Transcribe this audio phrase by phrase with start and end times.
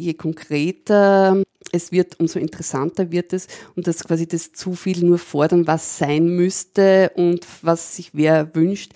[0.00, 5.18] je konkreter es wird, umso interessanter wird es und dass quasi das zu viel nur
[5.18, 8.92] fordern, was sein müsste und was sich wer wünscht,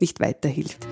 [0.00, 0.86] nicht weiterhilft.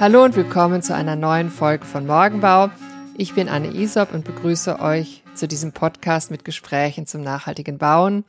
[0.00, 2.70] Hallo und willkommen zu einer neuen Folge von Morgenbau.
[3.16, 8.24] Ich bin Anne Isop und begrüße euch zu diesem Podcast mit Gesprächen zum nachhaltigen Bauen.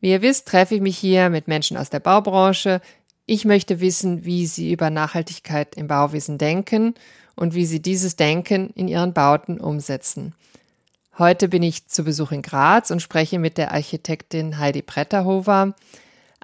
[0.00, 2.80] Wie ihr wisst, treffe ich mich hier mit Menschen aus der Baubranche.
[3.24, 6.94] Ich möchte wissen, wie sie über Nachhaltigkeit im Bauwesen denken
[7.34, 10.34] und wie sie dieses Denken in ihren Bauten umsetzen.
[11.18, 15.74] Heute bin ich zu Besuch in Graz und spreche mit der Architektin Heidi Bretterhofer.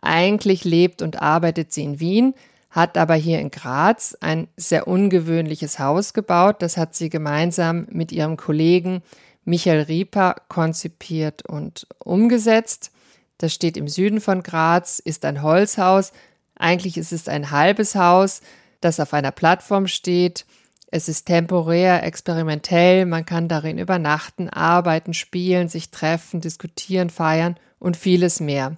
[0.01, 2.34] Eigentlich lebt und arbeitet sie in Wien,
[2.71, 6.62] hat aber hier in Graz ein sehr ungewöhnliches Haus gebaut.
[6.62, 9.02] Das hat sie gemeinsam mit ihrem Kollegen
[9.45, 12.93] Michael Rieper konzipiert und umgesetzt.
[13.42, 16.12] Das steht im Süden von Graz, ist ein Holzhaus.
[16.55, 18.41] Eigentlich ist es ein halbes Haus,
[18.80, 20.46] das auf einer Plattform steht.
[20.93, 27.96] Es ist temporär, experimentell, man kann darin übernachten, arbeiten, spielen, sich treffen, diskutieren, feiern und
[27.96, 28.76] vieles mehr.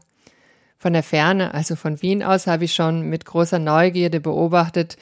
[0.79, 4.97] Von der Ferne, also von Wien aus, habe ich schon mit großer Neugierde beobachtet,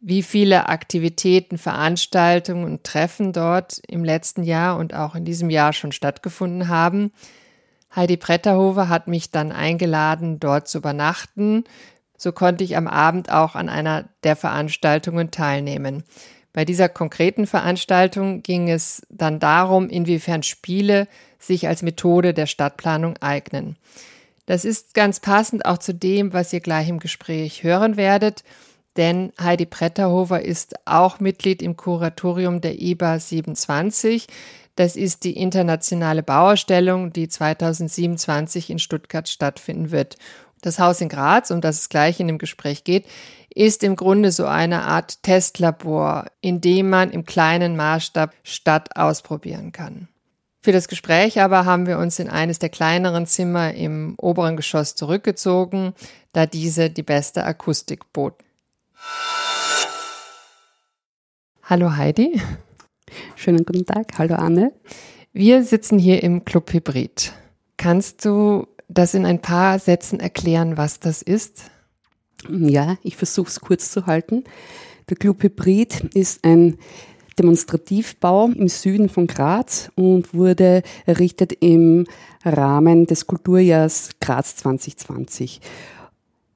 [0.00, 5.74] wie viele Aktivitäten, Veranstaltungen und Treffen dort im letzten Jahr und auch in diesem Jahr
[5.74, 7.12] schon stattgefunden haben.
[7.94, 11.64] Heidi Bretterhofer hat mich dann eingeladen, dort zu übernachten.
[12.16, 16.04] So konnte ich am Abend auch an einer der Veranstaltungen teilnehmen.
[16.52, 23.16] Bei dieser konkreten Veranstaltung ging es dann darum, inwiefern Spiele sich als Methode der Stadtplanung
[23.18, 23.76] eignen.
[24.46, 28.44] Das ist ganz passend auch zu dem, was ihr gleich im Gespräch hören werdet,
[28.96, 34.26] denn Heidi Bretterhofer ist auch Mitglied im Kuratorium der IBA 27.
[34.74, 40.16] Das ist die internationale Bauausstellung, die 2027 in Stuttgart stattfinden wird.
[40.62, 43.06] Das Haus in Graz, um das es gleich in dem Gespräch geht,
[43.54, 49.72] ist im Grunde so eine Art Testlabor, in dem man im kleinen Maßstab Stadt ausprobieren
[49.72, 50.08] kann.
[50.62, 54.94] Für das Gespräch aber haben wir uns in eines der kleineren Zimmer im oberen Geschoss
[54.94, 55.92] zurückgezogen,
[56.32, 58.46] da diese die beste Akustik boten.
[61.64, 62.40] Hallo Heidi.
[63.36, 64.18] Schönen guten Tag.
[64.18, 64.72] Hallo Anne.
[65.32, 67.32] Wir sitzen hier im Club Hybrid.
[67.76, 71.70] Kannst du das in ein paar Sätzen erklären, was das ist?
[72.48, 74.44] Ja, ich versuche es kurz zu halten.
[75.08, 76.78] Der Club Hybrid ist ein
[77.38, 82.06] Demonstrativbau im Süden von Graz und wurde errichtet im
[82.44, 85.60] Rahmen des Kulturjahrs Graz 2020.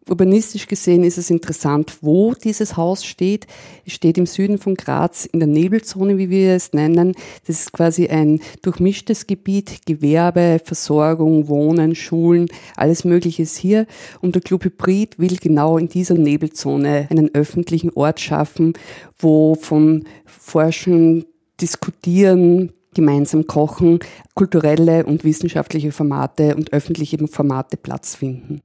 [0.08, 3.48] Urbanistisch gesehen ist es interessant, wo dieses Haus steht.
[3.84, 7.12] Es steht im Süden von Graz in der Nebelzone, wie wir es nennen.
[7.44, 12.46] Das ist quasi ein durchmischtes Gebiet, Gewerbe, Versorgung, Wohnen, Schulen,
[12.76, 13.86] alles Mögliche ist hier.
[14.20, 18.74] Und der Club Hybrid will genau in dieser Nebelzone einen öffentlichen Ort schaffen,
[19.18, 21.24] wo von Forschen,
[21.60, 23.98] Diskutieren, gemeinsam kochen,
[24.34, 28.60] kulturelle und wissenschaftliche Formate und öffentliche Formate Platz finden.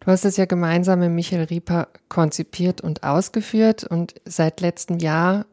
[0.00, 5.46] Du hast es ja gemeinsam mit Michael Rieper konzipiert und ausgeführt und seit letztem Jahr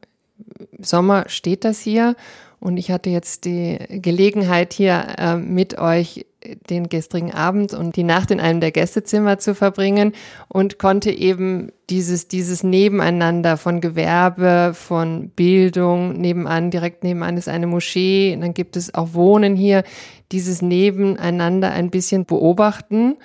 [0.79, 2.15] Sommer steht das hier
[2.59, 6.25] und ich hatte jetzt die Gelegenheit hier äh, mit euch
[6.69, 10.13] den gestrigen Abend und die Nacht in einem der Gästezimmer zu verbringen
[10.47, 17.67] und konnte eben dieses, dieses Nebeneinander von Gewerbe, von Bildung, nebenan, direkt nebenan ist eine
[17.67, 19.83] Moschee, und dann gibt es auch Wohnen hier,
[20.31, 23.17] dieses Nebeneinander ein bisschen beobachten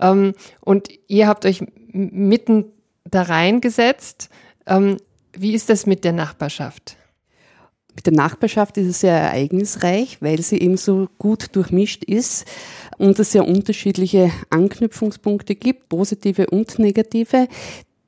[0.00, 2.66] ähm, und ihr habt euch mitten
[3.04, 4.28] da reingesetzt.
[4.66, 4.98] Ähm,
[5.32, 6.96] wie ist das mit der Nachbarschaft?
[7.94, 12.46] Mit der Nachbarschaft ist es sehr ereignisreich, weil sie eben so gut durchmischt ist
[12.98, 17.48] und es sehr unterschiedliche Anknüpfungspunkte gibt, positive und negative.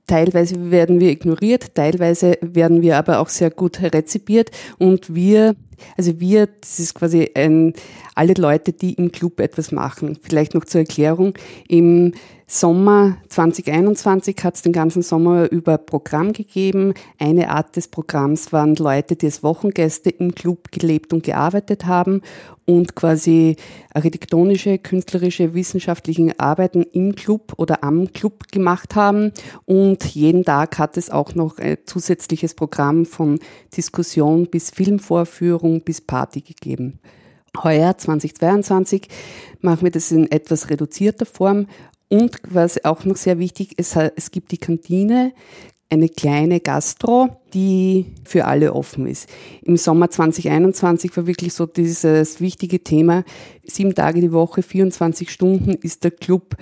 [0.09, 5.55] Teilweise werden wir ignoriert, teilweise werden wir aber auch sehr gut rezipiert und wir
[5.97, 7.73] also wir, das ist quasi ein,
[8.17, 10.19] alle Leute, die im Club etwas machen.
[10.21, 11.35] Vielleicht noch zur Erklärung.
[11.69, 12.15] Im
[12.51, 16.95] Sommer 2021 hat es den ganzen Sommer über Programm gegeben.
[17.19, 22.23] Eine Art des Programms waren Leute, die als Wochengäste im Club gelebt und gearbeitet haben
[22.65, 23.57] und quasi
[23.93, 29.33] architektonische, künstlerische, wissenschaftliche Arbeiten im Club oder am Club gemacht haben.
[29.67, 33.41] Und jeden Tag hat es auch noch ein zusätzliches Programm von
[33.77, 36.99] Diskussion bis Filmvorführung bis Party gegeben.
[37.63, 39.09] Heuer 2022
[39.61, 41.67] machen wir das in etwas reduzierter Form
[42.09, 45.33] und was auch noch sehr wichtig ist, es gibt die Kantine,
[45.91, 49.29] eine kleine Gastro, die für alle offen ist.
[49.63, 53.25] Im Sommer 2021 war wirklich so dieses wichtige Thema.
[53.65, 56.57] Sieben Tage die Woche, 24 Stunden ist der Club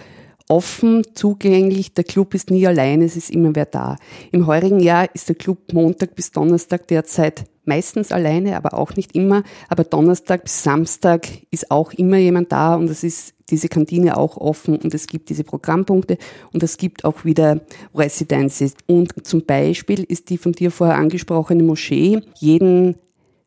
[0.49, 1.95] offen, zugänglich.
[1.95, 3.97] Der Club ist nie allein, es ist immer wer da.
[4.31, 9.17] Im heurigen Jahr ist der Club Montag bis Donnerstag derzeit meistens alleine, aber auch nicht
[9.17, 9.43] immer.
[9.69, 14.37] Aber Donnerstag bis Samstag ist auch immer jemand da und es ist diese Kantine auch
[14.37, 16.19] offen und es gibt diese Programmpunkte
[16.53, 17.61] und es gibt auch wieder
[17.95, 18.75] Residences.
[18.87, 22.97] Und zum Beispiel ist die von dir vorher angesprochene Moschee jeden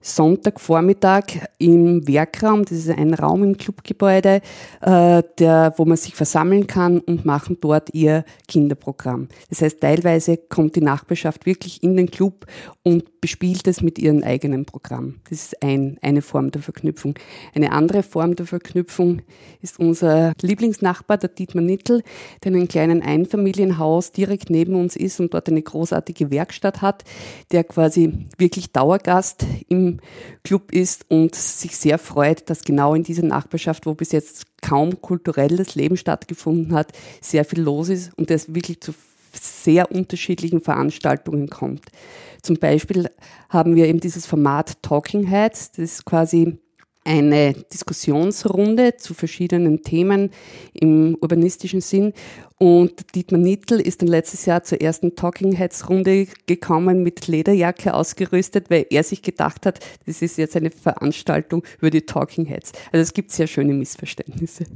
[0.02, 1.24] Sonntagvormittag
[1.58, 4.40] im Werkraum, das ist ein Raum im Clubgebäude,
[4.80, 9.28] äh, der, wo man sich versammeln kann und machen dort ihr Kinderprogramm.
[9.50, 12.46] Das heißt, teilweise kommt die Nachbarschaft wirklich in den Club
[12.82, 15.16] und bespielt es mit ihrem eigenen Programm.
[15.30, 17.16] Das ist ein, eine Form der Verknüpfung.
[17.54, 19.22] Eine andere Form der Verknüpfung
[19.62, 22.04] ist unser Lieblingsnachbar, der Dietmar Nittel,
[22.42, 27.04] der in einem kleinen Einfamilienhaus direkt neben uns ist und dort eine großartige Werkstatt hat,
[27.52, 29.89] der quasi wirklich Dauergast im
[30.44, 35.02] Club ist und sich sehr freut, dass genau in dieser Nachbarschaft, wo bis jetzt kaum
[35.02, 36.92] kulturelles Leben stattgefunden hat,
[37.22, 38.94] sehr viel los ist und es wirklich zu
[39.34, 41.86] sehr unterschiedlichen Veranstaltungen kommt.
[42.42, 43.10] Zum Beispiel
[43.50, 46.58] haben wir eben dieses Format Talking Heads, das ist quasi
[47.04, 50.32] eine Diskussionsrunde zu verschiedenen Themen
[50.74, 52.14] im urbanistischen Sinn.
[52.58, 57.94] Und Dietmar Nittel ist dann letztes Jahr zur ersten Talking Heads Runde gekommen mit Lederjacke
[57.94, 62.74] ausgerüstet, weil er sich gedacht hat, das ist jetzt eine Veranstaltung über die Talking Heads.
[62.92, 64.66] Also es gibt sehr schöne Missverständnisse.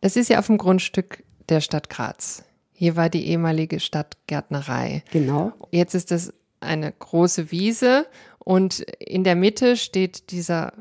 [0.00, 2.44] Das ist ja auf dem Grundstück der Stadt Graz.
[2.72, 5.02] Hier war die ehemalige Stadtgärtnerei.
[5.10, 5.52] Genau.
[5.70, 8.06] Jetzt ist das eine große Wiese
[8.46, 10.72] und in der Mitte steht dieser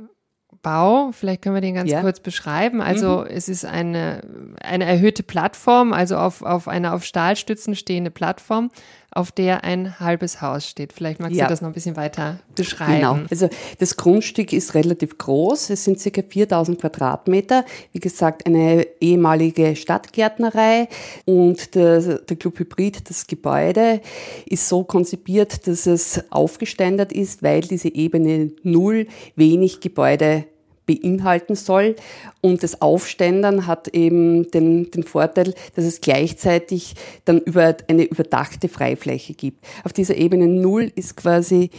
[0.62, 2.02] Bau, vielleicht können wir den ganz ja.
[2.02, 2.80] kurz beschreiben.
[2.80, 3.28] Also mhm.
[3.28, 4.22] es ist eine,
[4.62, 8.70] eine erhöhte Plattform, also auf, auf einer auf Stahlstützen stehende Plattform,
[9.16, 10.92] auf der ein halbes Haus steht.
[10.92, 11.46] Vielleicht magst ja.
[11.46, 12.96] du das noch ein bisschen weiter beschreiben.
[12.96, 13.20] Genau.
[13.32, 15.70] Also das Grundstück ist relativ groß.
[15.70, 17.66] Es sind circa 4000 Quadratmeter.
[17.94, 20.90] Wie gesagt, eine ehemalige Stadtgärtnerei
[21.24, 24.02] und der, der Club Hybrid, das Gebäude,
[24.46, 29.08] ist so konzipiert, dass es aufgeständert ist, weil diese Ebene Null
[29.38, 30.46] wenig Gebäude
[30.86, 31.96] beinhalten soll.
[32.42, 36.96] Und das Aufständern hat eben den, den Vorteil, dass es gleichzeitig
[37.26, 39.66] dann über eine überdachte Freifläche gibt.
[39.84, 41.70] Auf dieser Ebene Null ist quasi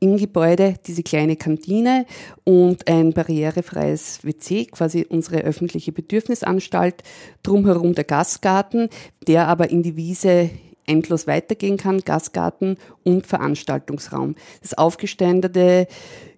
[0.00, 2.04] im Gebäude diese kleine Kantine
[2.44, 7.02] und ein barrierefreies WC, quasi unsere öffentliche Bedürfnisanstalt,
[7.42, 8.90] drumherum der Gastgarten,
[9.26, 10.50] der aber in die Wiese
[10.86, 14.34] endlos weitergehen kann, Gastgarten und Veranstaltungsraum.
[14.60, 15.86] Das aufgeständerte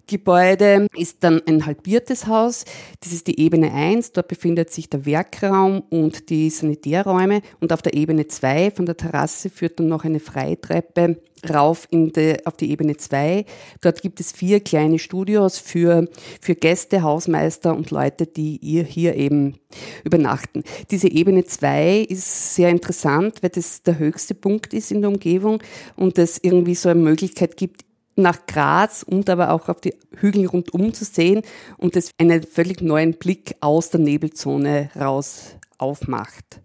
[0.06, 2.64] Gebäude ist dann ein halbiertes Haus.
[3.00, 4.12] Das ist die Ebene 1.
[4.12, 7.43] Dort befindet sich der Werkraum und die Sanitärräume.
[7.61, 12.12] Und auf der Ebene 2 von der Terrasse führt dann noch eine Freitreppe rauf in
[12.12, 13.44] de, auf die Ebene 2.
[13.81, 16.09] Dort gibt es vier kleine Studios für,
[16.41, 19.59] für Gäste, Hausmeister und Leute, die ihr hier eben
[20.05, 20.62] übernachten.
[20.91, 25.62] Diese Ebene 2 ist sehr interessant, weil das der höchste Punkt ist in der Umgebung
[25.97, 27.86] und es irgendwie so eine Möglichkeit gibt,
[28.17, 31.43] nach Graz und aber auch auf die Hügel rundum zu sehen
[31.77, 36.61] und es einen völlig neuen Blick aus der Nebelzone raus aufmacht.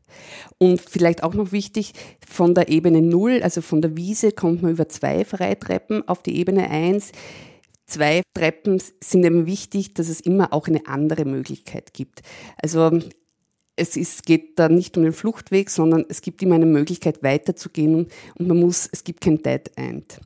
[0.57, 1.94] Und vielleicht auch noch wichtig,
[2.25, 6.38] von der Ebene 0, also von der Wiese, kommt man über zwei Freitreppen auf die
[6.38, 7.12] Ebene 1.
[7.86, 12.21] Zwei Treppen sind eben wichtig, dass es immer auch eine andere Möglichkeit gibt.
[12.62, 13.00] Also
[13.75, 18.07] es ist, geht da nicht um den Fluchtweg, sondern es gibt immer eine Möglichkeit weiterzugehen
[18.35, 20.19] und man muss, es gibt kein Dead End.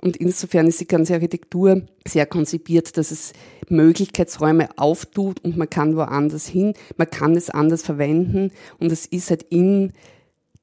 [0.00, 3.32] Und insofern ist die ganze Architektur sehr konzipiert, dass es
[3.68, 9.30] Möglichkeitsräume auftut und man kann woanders hin, man kann es anders verwenden und es ist
[9.30, 9.92] halt in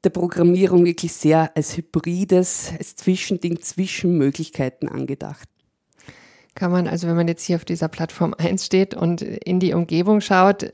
[0.04, 5.48] der Programmierung wirklich sehr als hybrides, als Zwischending zwischen Möglichkeiten angedacht
[6.56, 9.74] kann man, also wenn man jetzt hier auf dieser Plattform 1 steht und in die
[9.74, 10.70] Umgebung schaut,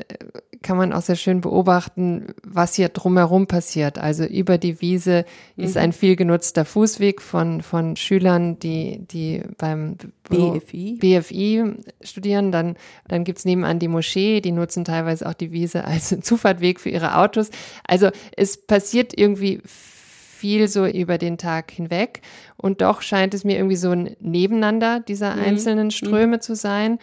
[0.70, 3.98] kann man auch sehr schön beobachten, was hier drumherum passiert.
[3.98, 5.64] Also über die Wiese mhm.
[5.64, 9.98] ist ein viel genutzter Fußweg von, von Schülern, die, die beim
[10.30, 11.00] BFI.
[11.00, 12.52] BFI studieren.
[12.52, 12.76] Dann,
[13.08, 17.18] dann gibt's nebenan die Moschee, die nutzen teilweise auch die Wiese als Zufahrtweg für ihre
[17.18, 17.50] Autos.
[17.88, 22.22] Also es passiert irgendwie viel so über den Tag hinweg.
[22.58, 25.42] Und doch scheint es mir irgendwie so ein Nebeneinander dieser mhm.
[25.42, 25.92] einzelnen mhm.
[25.92, 27.00] Ströme zu sein.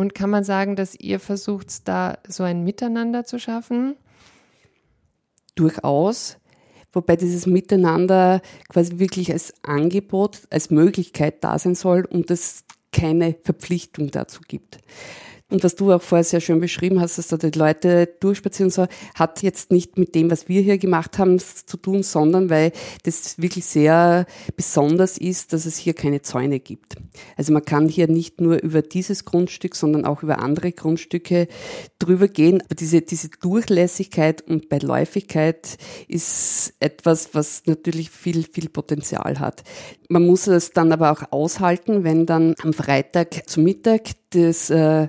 [0.00, 3.96] Und kann man sagen, dass ihr versucht, da so ein Miteinander zu schaffen?
[5.56, 6.38] Durchaus.
[6.90, 8.40] Wobei dieses Miteinander
[8.70, 12.64] quasi wirklich als Angebot, als Möglichkeit da sein soll und es
[12.94, 14.78] keine Verpflichtung dazu gibt.
[15.50, 18.86] Und was du auch vorher sehr schön beschrieben hast, dass da die Leute durchspazieren so,
[19.14, 23.38] hat jetzt nicht mit dem, was wir hier gemacht haben, zu tun, sondern weil das
[23.38, 24.26] wirklich sehr
[24.56, 26.96] besonders ist, dass es hier keine Zäune gibt.
[27.36, 31.48] Also man kann hier nicht nur über dieses Grundstück, sondern auch über andere Grundstücke
[31.98, 32.62] drüber gehen.
[32.62, 39.64] Aber diese, diese Durchlässigkeit und Beiläufigkeit ist etwas, was natürlich viel, viel Potenzial hat.
[40.08, 45.08] Man muss es dann aber auch aushalten, wenn dann am Freitag zu Mittag das äh,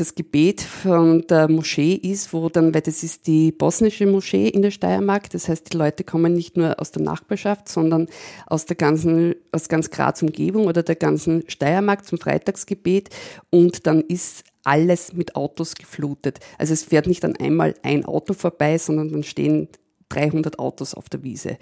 [0.00, 4.62] das Gebet von der Moschee ist, wo dann, weil das ist die bosnische Moschee in
[4.62, 8.06] der Steiermark, das heißt, die Leute kommen nicht nur aus der Nachbarschaft, sondern
[8.46, 13.10] aus der ganzen, aus ganz Graz Umgebung oder der ganzen Steiermark zum Freitagsgebet
[13.50, 16.38] und dann ist alles mit Autos geflutet.
[16.58, 19.68] Also es fährt nicht dann einmal ein Auto vorbei, sondern dann stehen
[20.08, 21.58] 300 Autos auf der Wiese.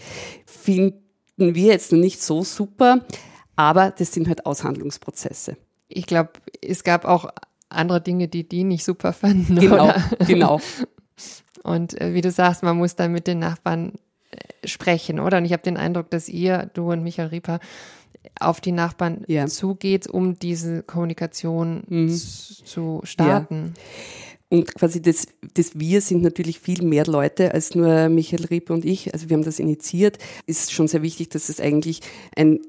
[0.46, 1.00] Finden
[1.38, 3.04] wir jetzt noch nicht so super,
[3.56, 5.56] aber das sind halt Aushandlungsprozesse.
[5.88, 7.28] Ich glaube, es gab auch
[7.68, 9.56] andere Dinge, die die nicht super fanden.
[9.56, 10.04] Genau, oder?
[10.26, 10.60] genau.
[11.62, 13.94] Und äh, wie du sagst, man muss dann mit den Nachbarn
[14.30, 15.38] äh, sprechen, oder?
[15.38, 17.60] Und ich habe den Eindruck, dass ihr, du und Michael Rieper,
[18.40, 19.46] auf die Nachbarn ja.
[19.46, 22.16] zugeht, um diese Kommunikation mhm.
[22.16, 23.74] zu starten.
[23.74, 23.82] Ja.
[24.50, 28.84] Und quasi das, das Wir sind natürlich viel mehr Leute als nur Michael Rieper und
[28.84, 29.12] ich.
[29.12, 30.18] Also wir haben das initiiert.
[30.46, 32.00] Ist schon sehr wichtig, dass es eigentlich
[32.34, 32.60] ein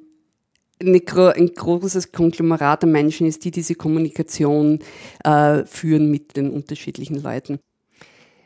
[0.79, 1.01] eine,
[1.35, 4.79] ein großes Konglomerat an Menschen ist, die diese Kommunikation
[5.23, 7.59] äh, führen mit den unterschiedlichen Leuten.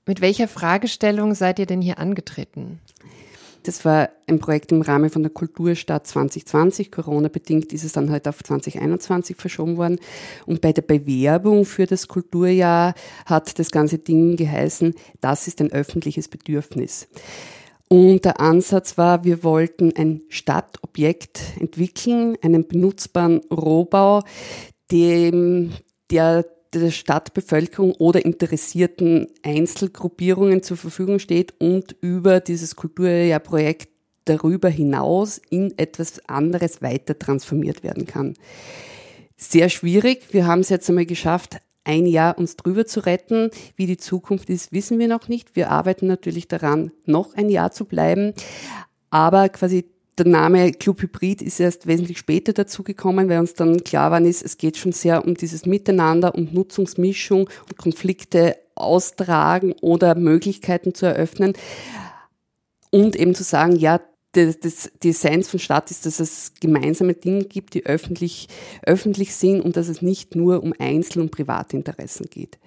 [0.05, 2.79] Mit welcher Fragestellung seid ihr denn hier angetreten?
[3.63, 6.91] Das war ein Projekt im Rahmen von der Kulturstadt 2020.
[6.91, 9.99] Corona-bedingt ist es dann halt auf 2021 verschoben worden.
[10.45, 12.93] Und bei der Bewerbung für das Kulturjahr
[13.25, 17.07] hat das ganze Ding geheißen, das ist ein öffentliches Bedürfnis.
[17.93, 24.23] Und der Ansatz war, wir wollten ein Stadtobjekt entwickeln, einen benutzbaren Rohbau,
[24.89, 25.73] dem,
[26.09, 33.89] der der Stadtbevölkerung oder interessierten Einzelgruppierungen zur Verfügung steht und über dieses Kulturjahrprojekt
[34.25, 38.33] darüber hinaus in etwas anderes weiter transformiert werden kann.
[39.37, 40.33] Sehr schwierig.
[40.33, 43.49] Wir haben es jetzt einmal geschafft, ein Jahr uns drüber zu retten.
[43.75, 45.55] Wie die Zukunft ist, wissen wir noch nicht.
[45.55, 48.33] Wir arbeiten natürlich daran, noch ein Jahr zu bleiben.
[49.09, 49.85] Aber quasi
[50.17, 54.57] der Name Club Hybrid ist erst wesentlich später dazugekommen, weil uns dann klar war, es
[54.57, 61.53] geht schon sehr um dieses Miteinander und Nutzungsmischung und Konflikte austragen oder Möglichkeiten zu eröffnen.
[62.91, 63.99] Und eben zu sagen, ja,
[64.33, 68.47] das, das, die Essenz von Stadt ist, dass es gemeinsame Dinge gibt, die öffentlich,
[68.81, 72.57] öffentlich sind und dass es nicht nur um Einzel- und Privatinteressen geht.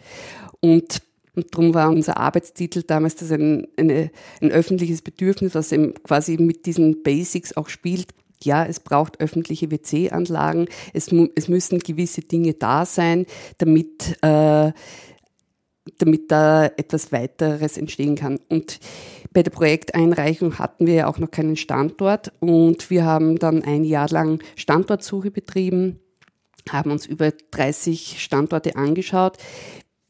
[0.60, 1.02] Und,
[1.34, 6.38] und darum war unser Arbeitstitel damals das ein, eine, ein öffentliches Bedürfnis, was eben quasi
[6.38, 8.08] mit diesen Basics auch spielt.
[8.42, 13.26] Ja, es braucht öffentliche WC-Anlagen, es, es müssen gewisse Dinge da sein,
[13.58, 14.72] damit, äh,
[15.98, 18.38] damit da etwas weiteres entstehen kann.
[18.48, 18.78] Und
[19.36, 23.84] bei der Projekteinreichung hatten wir ja auch noch keinen Standort und wir haben dann ein
[23.84, 26.00] Jahr lang Standortsuche betrieben,
[26.70, 29.36] haben uns über 30 Standorte angeschaut.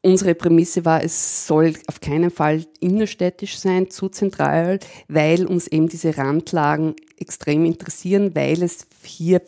[0.00, 4.78] Unsere Prämisse war, es soll auf keinen Fall innerstädtisch sein, zu zentral,
[5.08, 9.42] weil uns eben diese Randlagen extrem interessieren, weil es hier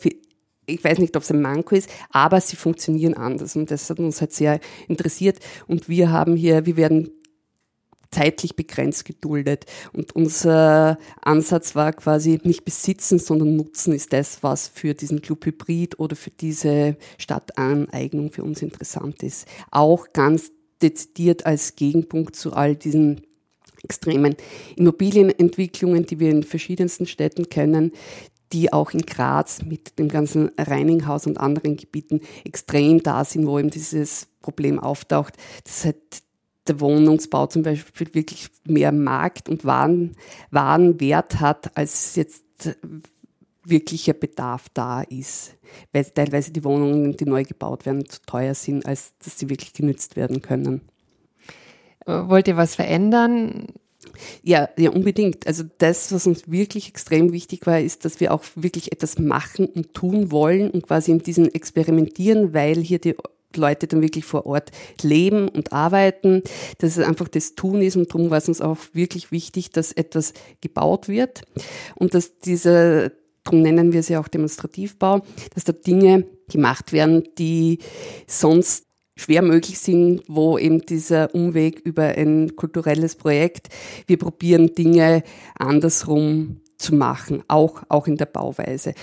[0.65, 3.97] ich weiß nicht, ob es ein Manko ist, aber sie funktionieren anders und das hat
[3.99, 7.11] uns halt sehr interessiert und wir haben hier, wir werden
[8.11, 9.65] zeitlich begrenzt geduldet.
[9.93, 15.45] Und unser Ansatz war quasi nicht besitzen, sondern nutzen ist das, was für diesen Club
[15.45, 19.47] Hybrid oder für diese Stadtaneignung für uns interessant ist.
[19.71, 20.51] Auch ganz
[20.81, 23.21] dezidiert als Gegenpunkt zu all diesen
[23.83, 24.35] extremen
[24.75, 27.91] Immobilienentwicklungen, die wir in verschiedensten Städten kennen,
[28.51, 33.59] die auch in Graz mit dem ganzen Reininghaus und anderen Gebieten extrem da sind, wo
[33.59, 35.35] eben dieses Problem auftaucht.
[35.63, 35.95] Das hat
[36.69, 40.15] der Wohnungsbau zum Beispiel wirklich mehr Markt- und Waren,
[40.51, 42.43] Warenwert hat, als jetzt
[43.63, 45.55] wirklicher Bedarf da ist.
[45.91, 49.73] Weil teilweise die Wohnungen, die neu gebaut werden, zu teuer sind, als dass sie wirklich
[49.73, 50.81] genützt werden können.
[52.05, 53.67] Wollt ihr was verändern?
[54.41, 55.45] Ja, ja, unbedingt.
[55.45, 59.67] Also das, was uns wirklich extrem wichtig war, ist, dass wir auch wirklich etwas machen
[59.67, 63.15] und tun wollen und quasi in diesem Experimentieren, weil hier die
[63.55, 66.43] Leute dann wirklich vor Ort leben und arbeiten,
[66.77, 69.91] dass es einfach das Tun ist und darum war es uns auch wirklich wichtig, dass
[69.91, 71.41] etwas gebaut wird
[71.95, 73.11] und dass diese,
[73.43, 75.21] darum nennen wir es ja auch Demonstrativbau,
[75.55, 77.79] dass da Dinge gemacht werden, die
[78.27, 83.67] sonst schwer möglich sind, wo eben dieser Umweg über ein kulturelles Projekt,
[84.07, 85.23] wir probieren Dinge
[85.55, 88.93] andersrum zu machen, auch, auch in der Bauweise.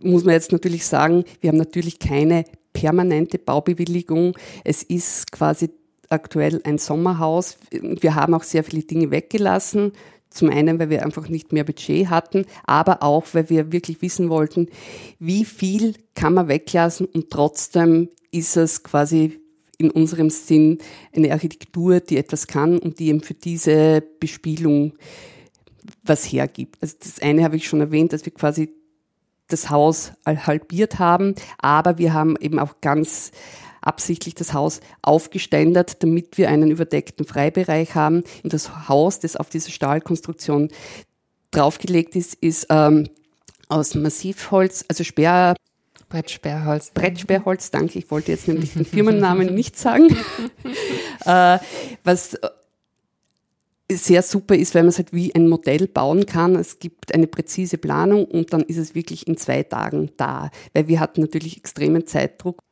[0.00, 4.36] Muss man jetzt natürlich sagen, wir haben natürlich keine permanente Baubewilligung.
[4.64, 5.70] Es ist quasi
[6.08, 7.58] aktuell ein Sommerhaus.
[7.70, 9.92] Wir haben auch sehr viele Dinge weggelassen.
[10.30, 14.30] Zum einen, weil wir einfach nicht mehr Budget hatten, aber auch, weil wir wirklich wissen
[14.30, 14.68] wollten,
[15.18, 19.42] wie viel kann man weglassen und trotzdem ist es quasi
[19.76, 20.78] in unserem Sinn
[21.14, 24.94] eine Architektur, die etwas kann und die eben für diese Bespielung
[26.02, 26.78] was hergibt.
[26.80, 28.72] Also das eine habe ich schon erwähnt, dass wir quasi
[29.52, 33.32] das Haus halbiert haben, aber wir haben eben auch ganz
[33.82, 38.22] absichtlich das Haus aufgeständert, damit wir einen überdeckten Freibereich haben.
[38.42, 40.68] Und das Haus, das auf diese Stahlkonstruktion
[41.50, 43.08] draufgelegt ist, ist ähm,
[43.68, 45.54] aus Massivholz, also Sperr.
[46.08, 46.90] Brettsperrholz.
[46.90, 47.98] Brettsperrholz, danke.
[47.98, 50.08] Ich wollte jetzt nämlich den Firmennamen nicht sagen.
[51.24, 51.58] äh,
[52.04, 52.38] was
[53.96, 56.56] sehr super ist, weil man es halt wie ein Modell bauen kann.
[56.56, 60.88] Es gibt eine präzise Planung und dann ist es wirklich in zwei Tagen da, weil
[60.88, 62.62] wir hatten natürlich extremen Zeitdruck.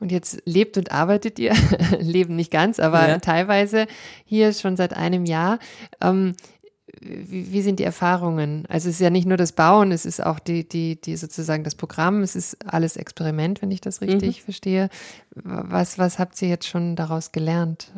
[0.00, 1.54] Und jetzt lebt und arbeitet ihr,
[2.00, 3.18] leben nicht ganz, aber ja.
[3.18, 3.86] teilweise
[4.24, 5.60] hier schon seit einem Jahr.
[6.00, 6.34] Ähm,
[7.00, 8.66] wie, wie, sind die Erfahrungen?
[8.68, 11.64] Also es ist ja nicht nur das Bauen, es ist auch die, die, die sozusagen
[11.64, 14.44] das Programm, es ist alles Experiment, wenn ich das richtig mhm.
[14.44, 14.88] verstehe.
[15.34, 17.92] Was, was habt ihr jetzt schon daraus gelernt?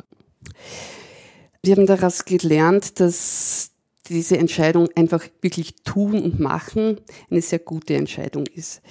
[1.65, 3.71] Wir haben daraus gelernt, dass
[4.11, 8.83] diese Entscheidung einfach wirklich tun und machen eine sehr gute Entscheidung ist.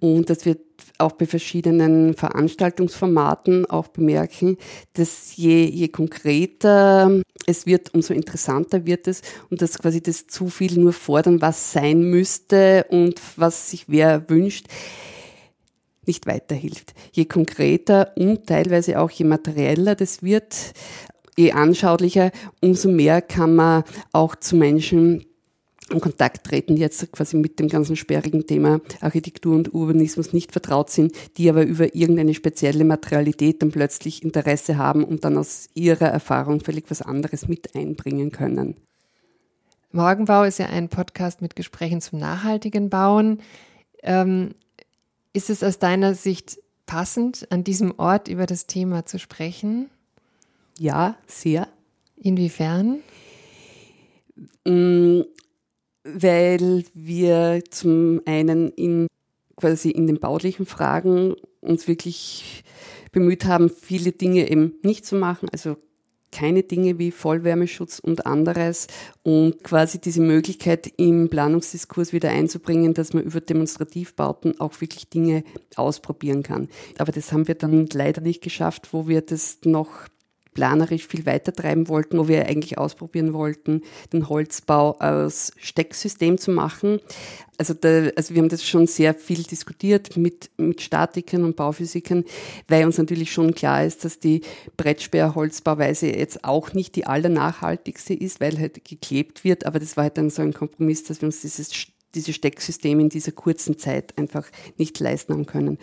[0.00, 0.58] Und dass wir
[0.98, 4.58] auch bei verschiedenen Veranstaltungsformaten auch bemerken,
[4.92, 10.50] dass je, je konkreter es wird, umso interessanter wird es und dass quasi das zu
[10.50, 14.66] viel nur fordern, was sein müsste und was sich wer wünscht,
[16.04, 16.92] nicht weiterhilft.
[17.12, 20.54] Je konkreter und teilweise auch je materieller das wird,
[21.36, 25.24] je anschaulicher, umso mehr kann man auch zu Menschen
[25.90, 30.52] in Kontakt treten, die jetzt quasi mit dem ganzen sperrigen Thema Architektur und Urbanismus nicht
[30.52, 35.68] vertraut sind, die aber über irgendeine spezielle Materialität dann plötzlich Interesse haben und dann aus
[35.74, 38.76] ihrer Erfahrung völlig was anderes mit einbringen können.
[39.92, 43.40] Morgenbau ist ja ein Podcast mit Gesprächen zum nachhaltigen Bauen.
[44.02, 44.54] Ähm,
[45.32, 49.90] ist es aus deiner Sicht passend, an diesem Ort über das Thema zu sprechen?
[50.80, 51.68] Ja, sehr.
[52.16, 53.00] Inwiefern?
[54.64, 55.20] Mm,
[56.04, 59.06] weil wir zum einen in
[59.56, 62.64] quasi in den baulichen Fragen uns wirklich
[63.12, 65.76] bemüht haben, viele Dinge eben nicht zu machen, also
[66.32, 68.86] keine Dinge wie Vollwärmeschutz und anderes
[69.22, 75.44] und quasi diese Möglichkeit im Planungsdiskurs wieder einzubringen, dass man über Demonstrativbauten auch wirklich Dinge
[75.76, 76.68] ausprobieren kann.
[76.96, 80.08] Aber das haben wir dann leider nicht geschafft, wo wir das noch
[80.54, 83.82] planerisch viel weiter treiben wollten, wo wir eigentlich ausprobieren wollten,
[84.12, 87.00] den Holzbau aus Stecksystem zu machen.
[87.58, 92.24] Also, da, also wir haben das schon sehr viel diskutiert mit, mit Statikern und Bauphysikern,
[92.68, 94.40] weil uns natürlich schon klar ist, dass die
[94.78, 100.16] Brettsperr-Holzbauweise jetzt auch nicht die allernachhaltigste ist, weil halt geklebt wird, aber das war halt
[100.16, 101.74] dann so ein Kompromiss, dass wir uns dieses
[102.14, 104.46] diese Stecksysteme in dieser kurzen Zeit einfach
[104.76, 105.78] nicht leisten haben können.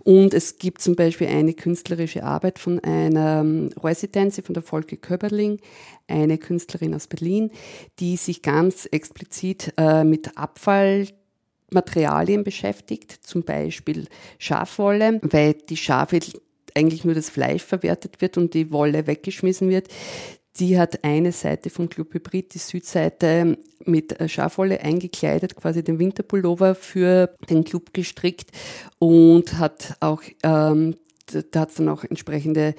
[0.00, 4.96] Und es gibt zum Beispiel eine künstlerische Arbeit von einer ähm, Residenz von der Volke
[4.96, 5.60] Köberling,
[6.06, 7.50] eine Künstlerin aus Berlin,
[7.98, 14.06] die sich ganz explizit äh, mit Abfallmaterialien beschäftigt, zum Beispiel
[14.38, 16.20] Schafwolle, weil die Schafe
[16.74, 19.88] eigentlich nur das Fleisch verwertet wird und die Wolle weggeschmissen wird.
[20.56, 26.74] Die hat eine Seite vom Club Hybrid, die Südseite mit Schafwolle eingekleidet, quasi den Winterpullover
[26.74, 28.50] für den Club gestrickt
[28.98, 30.96] und hat auch ähm,
[31.50, 32.74] da hat es dann auch entsprechende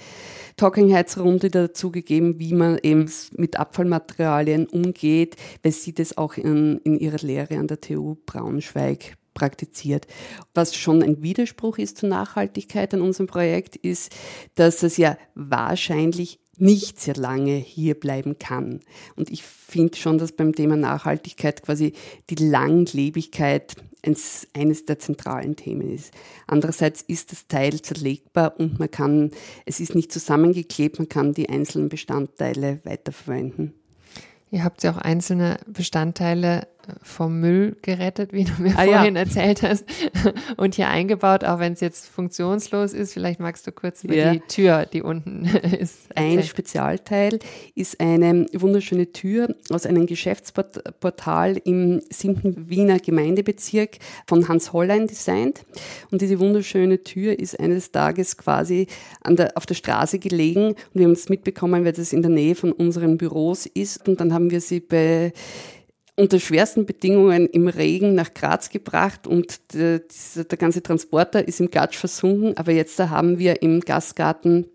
[0.58, 6.98] Talking-Heads-Runde dazu gegeben, wie man eben mit Abfallmaterialien umgeht, weil sie das auch in, in
[6.98, 10.08] ihrer Lehre an der TU Braunschweig praktiziert.
[10.54, 14.14] Was schon ein Widerspruch ist zur Nachhaltigkeit an unserem Projekt, ist,
[14.56, 18.82] dass es ja wahrscheinlich nicht sehr lange hier bleiben kann.
[19.16, 21.94] Und ich finde schon, dass beim Thema Nachhaltigkeit quasi
[22.30, 26.14] die Langlebigkeit eines, eines der zentralen Themen ist.
[26.48, 29.32] Andererseits ist das Teil zerlegbar und man kann,
[29.66, 33.74] es ist nicht zusammengeklebt, man kann die einzelnen Bestandteile weiterverwenden.
[34.52, 36.68] Ihr habt ja auch einzelne Bestandteile
[37.02, 39.22] vom Müll gerettet, wie du mir ah, vorhin ja.
[39.22, 39.86] erzählt hast,
[40.58, 43.14] und hier eingebaut, auch wenn es jetzt funktionslos ist.
[43.14, 44.34] Vielleicht magst du kurz über ja.
[44.34, 45.46] die Tür, die unten
[45.80, 46.12] ist.
[46.12, 46.40] Erzählen.
[46.40, 47.40] Ein Spezialteil
[47.76, 52.70] ist eine wunderschöne Tür aus einem Geschäftsportal im 7.
[52.70, 53.98] Wiener Gemeindebezirk
[54.28, 55.66] von Hans Hollein designt.
[56.12, 58.88] Und diese wunderschöne Tür ist eines Tages quasi
[59.28, 62.56] der, auf der Straße gelegen und wir haben es mitbekommen, weil das in der Nähe
[62.56, 64.08] von unseren Büros ist.
[64.08, 65.34] Und dann haben wir sie bei
[66.20, 70.02] unter schwersten Bedingungen im Regen nach Graz gebracht und der,
[70.36, 72.58] der ganze Transporter ist im Gatsch versunken.
[72.58, 74.66] Aber jetzt haben wir im Gastgarten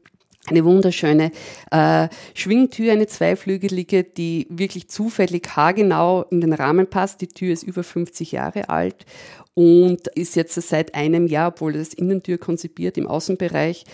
[0.46, 1.30] eine wunderschöne
[1.70, 7.20] äh, Schwingtür, eine zweiflügelige, die wirklich zufällig haargenau in den Rahmen passt.
[7.20, 9.07] Die Tür ist über 50 Jahre alt
[9.54, 13.85] und ist jetzt seit einem Jahr, obwohl das Innentür konzipiert im Außenbereich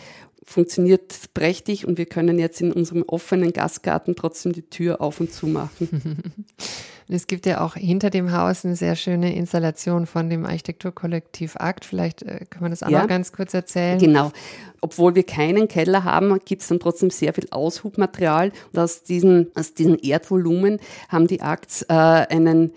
[0.42, 5.32] funktioniert prächtig und wir können jetzt in unserem offenen Gastgarten trotzdem die Tür auf und
[5.32, 6.44] zu machen.
[7.12, 11.84] es gibt ja auch hinter dem Haus eine sehr schöne Installation von dem Architekturkollektiv Akt.
[11.84, 13.98] Vielleicht äh, kann man das auch ja, noch ganz kurz erzählen.
[13.98, 14.32] Genau.
[14.80, 18.52] Obwohl wir keinen Keller haben, gibt es dann trotzdem sehr viel Aushubmaterial.
[18.72, 22.72] Und aus diesem, aus diesem Erdvolumen haben die Akts äh, einen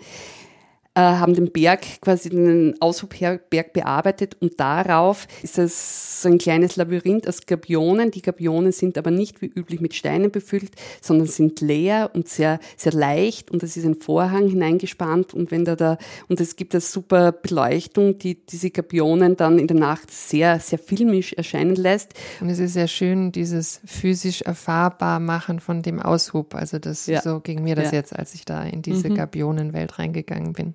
[0.94, 6.76] äh, haben den Berg, quasi den Aushubberg bearbeitet und darauf ist es so ein kleines
[6.76, 8.10] Labyrinth aus Gabionen.
[8.10, 12.60] Die Gabionen sind aber nicht wie üblich mit Steinen befüllt, sondern sind leer und sehr,
[12.76, 16.74] sehr leicht und es ist ein Vorhang hineingespannt und wenn da da, und es gibt
[16.74, 22.14] eine super Beleuchtung, die diese Gabionen dann in der Nacht sehr, sehr filmisch erscheinen lässt.
[22.40, 26.54] Und es ist sehr schön, dieses physisch erfahrbar machen von dem Aushub.
[26.54, 27.20] Also das, ja.
[27.20, 27.98] so ging mir das ja.
[27.98, 29.16] jetzt, als ich da in diese mhm.
[29.16, 30.74] Gabionenwelt reingegangen bin.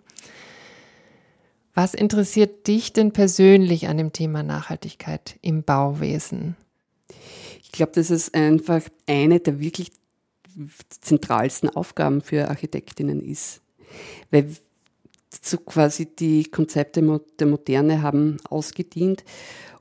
[1.73, 6.55] Was interessiert dich denn persönlich an dem Thema Nachhaltigkeit im Bauwesen?
[7.61, 9.91] Ich glaube, das ist einfach eine der wirklich
[11.01, 13.61] zentralsten Aufgaben für Architektinnen ist.
[14.31, 14.55] Weil
[15.41, 17.01] so quasi die Konzepte
[17.39, 19.23] der Moderne haben ausgedient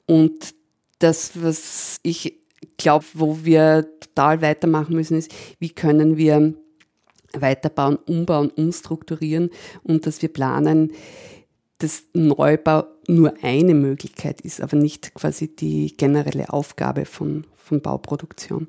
[0.07, 0.55] und
[0.99, 2.35] das, was ich
[2.77, 6.55] glaube, wo wir total weitermachen müssen, ist, wie können wir
[7.33, 9.51] weiterbauen, umbauen, umstrukturieren
[9.83, 10.93] und dass wir planen,
[11.79, 18.69] dass Neubau nur eine Möglichkeit ist, aber nicht quasi die generelle Aufgabe von, von Bauproduktion.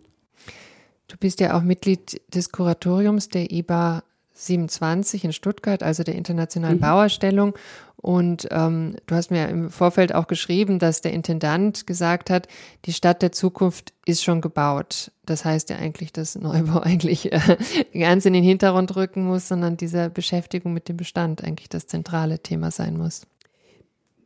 [1.08, 4.04] Du bist ja auch Mitglied des Kuratoriums der IBA
[4.39, 6.82] 27 in Stuttgart, also der Internationalen mhm.
[6.82, 7.54] Bauausstellung.
[7.97, 12.47] Und ähm, du hast mir im Vorfeld auch geschrieben, dass der Intendant gesagt hat,
[12.86, 15.12] die Stadt der Zukunft ist schon gebaut.
[15.25, 17.58] Das heißt ja eigentlich, dass Neubau eigentlich äh,
[17.93, 22.39] ganz in den Hintergrund rücken muss, sondern diese Beschäftigung mit dem Bestand eigentlich das zentrale
[22.39, 23.23] Thema sein muss.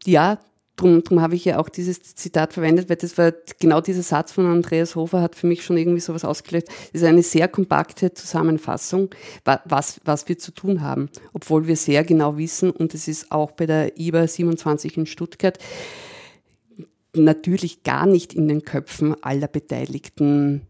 [0.06, 0.38] Ja,
[0.76, 4.32] Drum, drum habe ich ja auch dieses Zitat verwendet, weil das war genau dieser Satz
[4.32, 6.68] von Andreas Hofer hat für mich schon irgendwie sowas ausgelöst.
[6.92, 9.10] Das ist eine sehr kompakte Zusammenfassung,
[9.44, 13.52] was, was wir zu tun haben, obwohl wir sehr genau wissen, und es ist auch
[13.52, 15.60] bei der IBA 27 in Stuttgart,
[17.16, 20.64] natürlich gar nicht in den Köpfen aller Beteiligten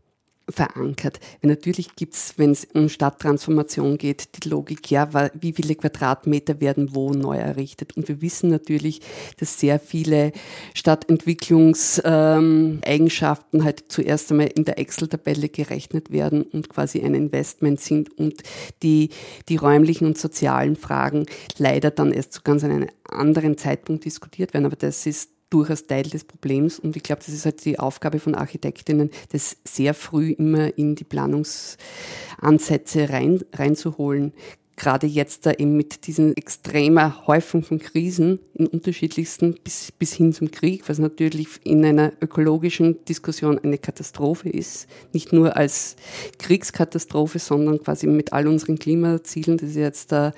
[0.54, 1.20] verankert.
[1.42, 7.12] Natürlich gibt's, wenn es um Stadttransformation geht, die Logik, ja, wie viele Quadratmeter werden wo
[7.12, 7.98] neu errichtet.
[7.98, 9.02] Und wir wissen natürlich,
[9.38, 10.32] dass sehr viele
[10.74, 18.16] Stadtentwicklungseigenschaften ähm, halt zuerst einmal in der Excel-Tabelle gerechnet werden und quasi ein Investment sind
[18.18, 18.44] und
[18.84, 19.10] die,
[19.50, 21.26] die räumlichen und sozialen Fragen
[21.58, 24.66] leider dann erst zu ganz einem anderen Zeitpunkt diskutiert werden.
[24.66, 26.80] Aber das ist durchaus Teil des Problems.
[26.80, 30.96] Und ich glaube, das ist halt die Aufgabe von Architektinnen, das sehr früh immer in
[30.96, 34.34] die Planungsansätze rein, reinzuholen.
[34.76, 40.34] Gerade jetzt da eben mit diesen extremer Häufung von Krisen in unterschiedlichsten bis, bis hin
[40.34, 44.88] zum Krieg, was natürlich in einer ökologischen Diskussion eine Katastrophe ist.
[45.14, 45.96] Nicht nur als
[46.40, 49.60] Kriegskatastrophe, sondern quasi mit all unseren Klimazielen.
[49.60, 50.34] Das ist jetzt der,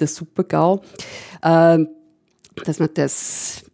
[0.00, 0.82] der Supergau.
[1.42, 1.84] Äh,
[2.64, 3.64] dass man das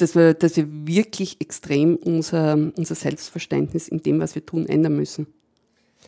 [0.00, 4.96] dass wir, dass wir wirklich extrem unser, unser Selbstverständnis in dem, was wir tun, ändern
[4.96, 5.26] müssen.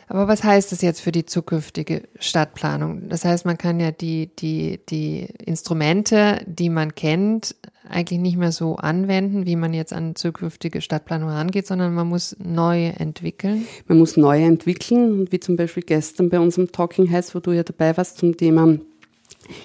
[0.09, 3.09] Aber was heißt das jetzt für die zukünftige Stadtplanung?
[3.09, 7.55] Das heißt, man kann ja die, die, die Instrumente, die man kennt,
[7.89, 12.37] eigentlich nicht mehr so anwenden, wie man jetzt an zukünftige Stadtplanung rangeht, sondern man muss
[12.43, 13.67] neu entwickeln.
[13.87, 17.63] Man muss neu entwickeln, wie zum Beispiel gestern bei unserem Talking Heads, wo du ja
[17.63, 18.79] dabei warst, zum Thema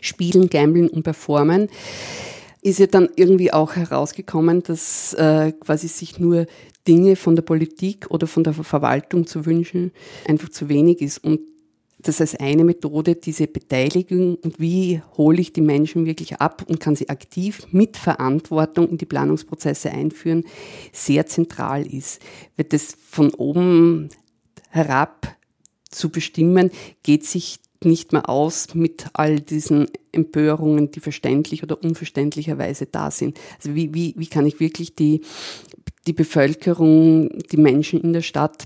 [0.02, 1.70] Spielen, Gambeln und Performen
[2.62, 6.48] ist ja dann irgendwie auch herausgekommen, dass äh, quasi sich nur
[6.88, 9.91] Dinge von der Politik oder von der Verwaltung zu wünschen
[10.28, 11.24] einfach zu wenig ist.
[11.24, 11.41] Und
[12.00, 16.80] das als eine Methode, diese Beteiligung und wie hole ich die Menschen wirklich ab und
[16.80, 20.43] kann sie aktiv mit Verantwortung in die Planungsprozesse einführen,
[20.93, 22.22] sehr zentral ist.
[22.56, 24.10] Weil das von oben
[24.70, 25.36] herab
[25.89, 26.72] zu bestimmen,
[27.04, 33.40] geht sich nicht mehr aus mit all diesen Empörungen, die verständlich oder unverständlicherweise da sind.
[33.58, 35.22] Also wie, wie, wie kann ich wirklich die,
[36.08, 38.66] die Bevölkerung, die Menschen in der Stadt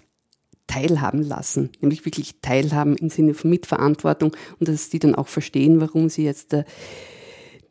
[0.67, 5.81] teilhaben lassen, nämlich wirklich teilhaben im Sinne von Mitverantwortung und dass die dann auch verstehen,
[5.81, 6.55] warum sie jetzt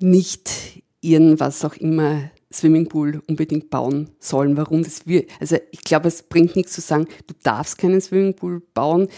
[0.01, 6.09] nicht ihren, was auch immer, Swimmingpool unbedingt bauen sollen, warum das wir, also ich glaube,
[6.09, 9.09] es bringt nichts zu sagen, du darfst keinen Swimmingpool bauen.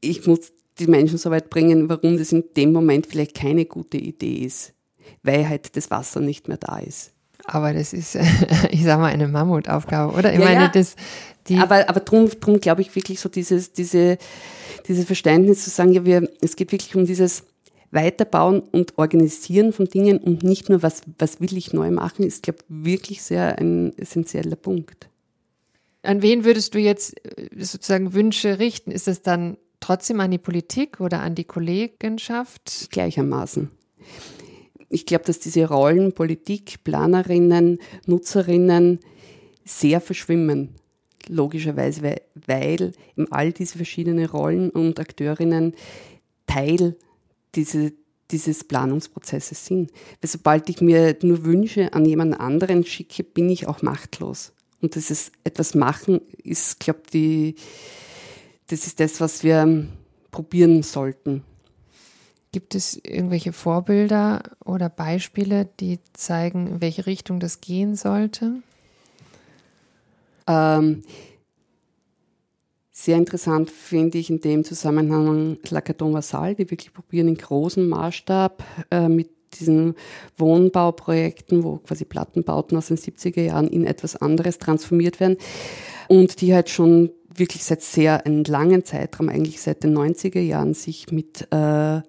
[0.00, 3.98] Ich muss die Menschen so weit bringen, warum das in dem Moment vielleicht keine gute
[3.98, 4.72] Idee ist,
[5.22, 7.12] weil halt das Wasser nicht mehr da ist.
[7.44, 8.16] Aber das ist,
[8.70, 10.32] ich sag mal, eine Mammutaufgabe, oder?
[10.32, 10.68] Ich ja, meine, ja.
[10.68, 10.96] das,
[11.48, 14.18] die aber, aber drum, drum glaube ich wirklich so dieses, diese,
[14.86, 17.44] dieses Verständnis zu sagen, ja, wir, es geht wirklich um dieses
[17.90, 22.44] Weiterbauen und Organisieren von Dingen und nicht nur, was, was will ich neu machen, ist,
[22.44, 25.08] glaube ich, wirklich sehr ein essentieller Punkt.
[26.02, 28.90] An wen würdest du jetzt äh, sozusagen Wünsche richten?
[28.90, 32.88] Ist es dann trotzdem an die Politik oder an die Kollegenschaft?
[32.90, 33.70] Gleichermaßen.
[34.88, 38.98] Ich glaube, dass diese Rollen Politik, Planerinnen, Nutzerinnen
[39.64, 40.74] sehr verschwimmen.
[41.28, 42.92] Logischerweise, weil, weil
[43.30, 45.74] all diese verschiedenen Rollen und Akteurinnen
[46.46, 46.96] Teil
[47.54, 47.92] diese,
[48.30, 49.92] dieses Planungsprozesses sind.
[50.20, 54.52] Weil sobald ich mir nur Wünsche an jemand anderen schicke, bin ich auch machtlos.
[54.80, 57.54] Und das ist etwas machen, ist, glaube die,
[58.70, 59.86] das ist das, was wir
[60.30, 61.42] probieren sollten.
[62.52, 68.62] Gibt es irgendwelche Vorbilder oder Beispiele, die zeigen, in welche Richtung das gehen sollte?
[70.46, 71.02] Ähm,
[72.90, 78.64] sehr interessant finde ich in dem Zusammenhang Lacaton Vassal, die wirklich probieren in großem Maßstab
[78.90, 79.94] äh, mit diesen
[80.36, 85.38] Wohnbauprojekten, wo quasi Plattenbauten aus den 70er Jahren in etwas anderes transformiert werden
[86.08, 90.74] und die halt schon wirklich seit sehr einem langen Zeitraum, eigentlich seit den 90er Jahren,
[90.74, 92.00] sich mit äh,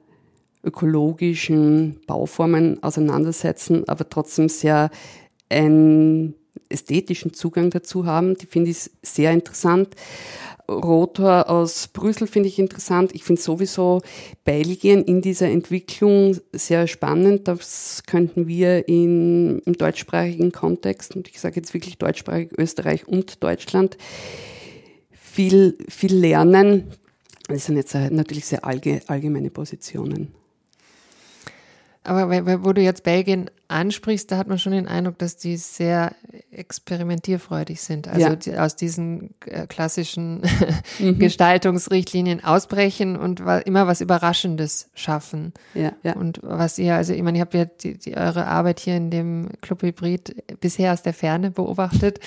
[0.64, 4.90] ökologischen Bauformen auseinandersetzen, aber trotzdem sehr
[5.50, 6.36] einen
[6.70, 8.36] ästhetischen Zugang dazu haben.
[8.36, 9.90] Die finde ich sehr interessant.
[10.70, 13.14] Rotor aus Brüssel finde ich interessant.
[13.14, 14.02] Ich finde sowieso
[14.46, 17.48] Belgien in dieser Entwicklung sehr spannend.
[17.48, 23.44] Das könnten wir in, im deutschsprachigen Kontext, und ich sage jetzt wirklich deutschsprachig Österreich und
[23.44, 23.98] Deutschland,
[25.32, 26.92] viel, viel lernen.
[27.48, 30.34] Das sind jetzt natürlich sehr allgemeine Positionen.
[32.04, 36.16] Aber wo du jetzt Belgien ansprichst, da hat man schon den Eindruck, dass die sehr
[36.52, 38.08] experimentierfreudig sind.
[38.08, 38.36] Also ja.
[38.36, 40.42] die aus diesen äh, klassischen
[40.98, 41.20] mhm.
[41.20, 45.54] Gestaltungsrichtlinien ausbrechen und immer was Überraschendes schaffen.
[45.76, 46.16] Ja, ja.
[46.16, 49.12] Und was ihr, also ich meine, ihr habt ja die, die, eure Arbeit hier in
[49.12, 52.20] dem Club Hybrid bisher aus der Ferne beobachtet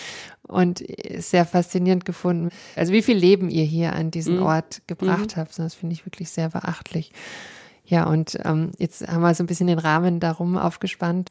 [0.47, 0.85] und
[1.19, 2.51] sehr faszinierend gefunden.
[2.77, 4.45] Also wie viel Leben ihr hier an diesen mhm.
[4.45, 5.41] Ort gebracht mhm.
[5.41, 7.11] habt, das finde ich wirklich sehr beachtlich.
[7.87, 11.31] Ja, und ähm, jetzt haben wir so ein bisschen den Rahmen darum aufgespannt.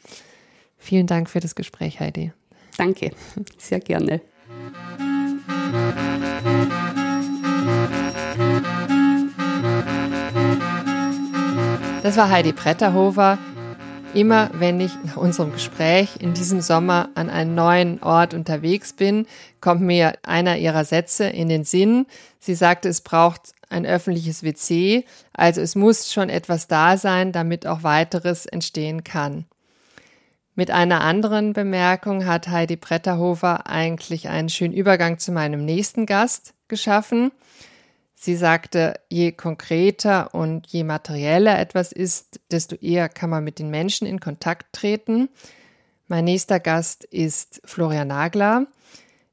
[0.78, 2.32] Vielen Dank für das Gespräch, Heidi.
[2.78, 3.12] Danke,
[3.58, 4.22] sehr gerne.
[12.04, 13.38] Das war Heidi Bretterhofer.
[14.14, 19.26] Immer wenn ich nach unserem Gespräch in diesem Sommer an einen neuen Ort unterwegs bin,
[19.60, 22.06] kommt mir einer ihrer Sätze in den Sinn.
[22.40, 27.66] Sie sagte, es braucht ein öffentliches WC, also es muss schon etwas da sein, damit
[27.66, 29.46] auch weiteres entstehen kann.
[30.54, 36.54] Mit einer anderen Bemerkung hat Heidi Bretterhofer eigentlich einen schönen Übergang zu meinem nächsten Gast
[36.68, 37.32] geschaffen.
[38.24, 43.70] Sie sagte, je konkreter und je materieller etwas ist, desto eher kann man mit den
[43.70, 45.28] Menschen in Kontakt treten.
[46.08, 48.68] Mein nächster Gast ist Florian Nagler.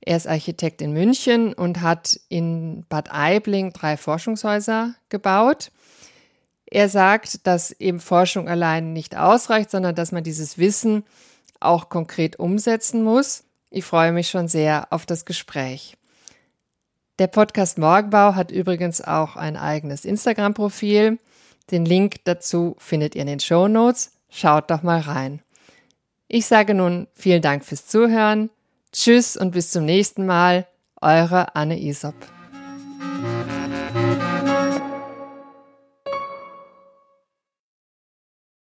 [0.00, 5.70] Er ist Architekt in München und hat in Bad Aibling drei Forschungshäuser gebaut.
[6.66, 11.04] Er sagt, dass eben Forschung allein nicht ausreicht, sondern dass man dieses Wissen
[11.60, 13.44] auch konkret umsetzen muss.
[13.70, 15.96] Ich freue mich schon sehr auf das Gespräch.
[17.20, 21.18] Der Podcast Morgenbau hat übrigens auch ein eigenes Instagram-Profil.
[21.70, 24.12] Den Link dazu findet ihr in den Show Notes.
[24.30, 25.42] Schaut doch mal rein.
[26.28, 28.48] Ich sage nun vielen Dank fürs Zuhören.
[28.90, 30.66] Tschüss und bis zum nächsten Mal.
[31.02, 32.14] Eure Anne Isop.